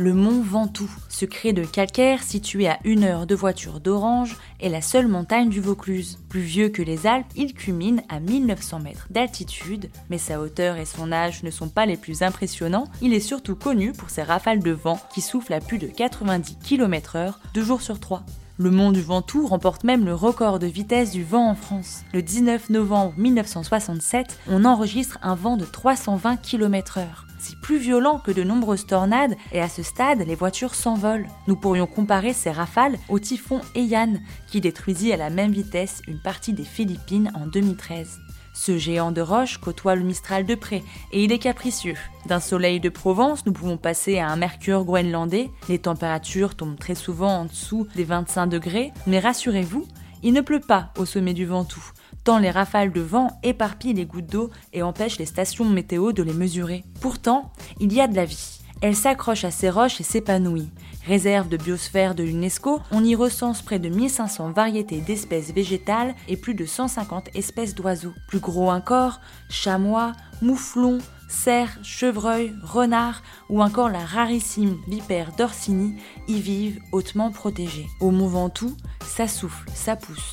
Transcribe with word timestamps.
le 0.00 0.14
mont 0.14 0.40
Ventoux, 0.40 0.90
secret 1.10 1.52
de 1.52 1.62
calcaire 1.62 2.22
situé 2.22 2.66
à 2.66 2.78
une 2.84 3.04
heure 3.04 3.26
de 3.26 3.34
voiture 3.34 3.80
d'Orange, 3.80 4.38
est 4.58 4.70
la 4.70 4.80
seule 4.80 5.08
montagne 5.08 5.50
du 5.50 5.60
Vaucluse. 5.60 6.18
Plus 6.30 6.40
vieux 6.40 6.70
que 6.70 6.80
les 6.80 7.06
Alpes, 7.06 7.30
il 7.36 7.52
culmine 7.52 8.02
à 8.08 8.18
1900 8.18 8.80
mètres 8.80 9.08
d'altitude, 9.10 9.90
mais 10.08 10.16
sa 10.16 10.40
hauteur 10.40 10.78
et 10.78 10.86
son 10.86 11.12
âge 11.12 11.42
ne 11.42 11.50
sont 11.50 11.68
pas 11.68 11.84
les 11.84 11.98
plus 11.98 12.22
impressionnants. 12.22 12.88
Il 13.02 13.12
est 13.12 13.20
surtout 13.20 13.56
connu 13.56 13.92
pour 13.92 14.08
ses 14.08 14.22
rafales 14.22 14.60
de 14.60 14.70
vent 14.70 14.98
qui 15.12 15.20
soufflent 15.20 15.52
à 15.52 15.60
plus 15.60 15.76
de 15.76 15.88
90 15.88 16.56
km/h 16.64 17.34
deux 17.52 17.62
jours 17.62 17.82
sur 17.82 18.00
trois. 18.00 18.22
Le 18.56 18.70
Mont 18.70 18.92
du 18.92 19.02
Ventoux 19.02 19.46
remporte 19.46 19.84
même 19.84 20.06
le 20.06 20.14
record 20.14 20.58
de 20.58 20.66
vitesse 20.66 21.10
du 21.10 21.24
vent 21.24 21.50
en 21.50 21.54
France. 21.54 22.04
Le 22.14 22.22
19 22.22 22.70
novembre 22.70 23.12
1967, 23.18 24.38
on 24.48 24.64
enregistre 24.64 25.18
un 25.22 25.34
vent 25.34 25.58
de 25.58 25.66
320 25.66 26.38
km/h. 26.38 27.29
C'est 27.42 27.58
plus 27.58 27.78
violent 27.78 28.18
que 28.18 28.30
de 28.30 28.42
nombreuses 28.42 28.84
tornades 28.84 29.34
et 29.50 29.62
à 29.62 29.68
ce 29.70 29.82
stade, 29.82 30.26
les 30.26 30.34
voitures 30.34 30.74
s'envolent. 30.74 31.26
Nous 31.48 31.56
pourrions 31.56 31.86
comparer 31.86 32.34
ces 32.34 32.50
rafales 32.50 32.98
au 33.08 33.18
typhon 33.18 33.62
Eyan 33.74 34.18
qui 34.46 34.60
détruisit 34.60 35.14
à 35.14 35.16
la 35.16 35.30
même 35.30 35.50
vitesse 35.50 36.02
une 36.06 36.20
partie 36.20 36.52
des 36.52 36.64
Philippines 36.64 37.32
en 37.34 37.46
2013. 37.46 38.20
Ce 38.52 38.76
géant 38.76 39.10
de 39.10 39.22
roche 39.22 39.56
côtoie 39.56 39.94
le 39.94 40.02
Mistral 40.02 40.44
de 40.44 40.54
près 40.54 40.82
et 41.12 41.24
il 41.24 41.32
est 41.32 41.38
capricieux. 41.38 41.96
D'un 42.26 42.40
soleil 42.40 42.78
de 42.78 42.90
Provence, 42.90 43.46
nous 43.46 43.54
pouvons 43.54 43.78
passer 43.78 44.18
à 44.18 44.28
un 44.28 44.36
mercure 44.36 44.84
groenlandais. 44.84 45.48
Les 45.70 45.78
températures 45.78 46.54
tombent 46.54 46.78
très 46.78 46.94
souvent 46.94 47.38
en 47.38 47.44
dessous 47.46 47.88
des 47.96 48.04
25 48.04 48.48
degrés, 48.48 48.92
mais 49.06 49.18
rassurez-vous, 49.18 49.86
il 50.22 50.34
ne 50.34 50.42
pleut 50.42 50.60
pas 50.60 50.92
au 50.98 51.06
sommet 51.06 51.32
du 51.32 51.46
Ventoux, 51.46 51.92
tant 52.24 52.38
les 52.38 52.50
rafales 52.50 52.92
de 52.92 53.00
vent 53.00 53.38
éparpillent 53.42 53.94
les 53.94 54.06
gouttes 54.06 54.30
d'eau 54.30 54.50
et 54.72 54.82
empêchent 54.82 55.18
les 55.18 55.26
stations 55.26 55.64
météo 55.64 56.12
de 56.12 56.22
les 56.22 56.32
mesurer. 56.32 56.84
Pourtant, 57.00 57.52
il 57.80 57.92
y 57.92 58.00
a 58.00 58.08
de 58.08 58.16
la 58.16 58.24
vie. 58.24 58.60
Elle 58.82 58.96
s'accroche 58.96 59.44
à 59.44 59.50
ces 59.50 59.68
roches 59.68 60.00
et 60.00 60.04
s'épanouit. 60.04 60.70
Réserve 61.06 61.48
de 61.48 61.56
biosphère 61.56 62.14
de 62.14 62.22
l'UNESCO, 62.22 62.80
on 62.90 63.04
y 63.04 63.14
recense 63.14 63.62
près 63.62 63.78
de 63.78 63.88
1500 63.88 64.52
variétés 64.52 65.00
d'espèces 65.00 65.52
végétales 65.52 66.14
et 66.28 66.36
plus 66.36 66.54
de 66.54 66.64
150 66.64 67.28
espèces 67.34 67.74
d'oiseaux. 67.74 68.14
Plus 68.28 68.38
gros 68.38 68.70
encore, 68.70 69.20
chamois, 69.50 70.12
mouflons, 70.40 70.98
cerfs, 71.28 71.78
chevreuils, 71.82 72.54
renards 72.62 73.22
ou 73.48 73.62
encore 73.62 73.88
la 73.88 74.04
rarissime 74.04 74.78
vipère 74.88 75.32
d'Orsini 75.36 75.96
y 76.28 76.40
vivent 76.40 76.80
hautement 76.92 77.30
protégés. 77.30 77.86
Au 78.00 78.10
Mont 78.10 78.28
Ventoux, 78.28 78.76
ça 79.04 79.28
souffle, 79.28 79.70
ça 79.74 79.96
pousse, 79.96 80.32